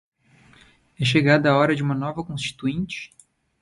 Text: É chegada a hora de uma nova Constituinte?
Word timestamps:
É 0.99 1.05
chegada 1.05 1.51
a 1.51 1.55
hora 1.59 1.75
de 1.75 1.83
uma 1.83 1.93
nova 1.93 2.23
Constituinte? 2.23 3.13